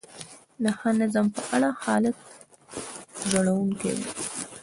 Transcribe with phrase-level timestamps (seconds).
[0.63, 2.17] د ښه نظم په اړه حالت
[3.29, 4.05] ژړونکی دی.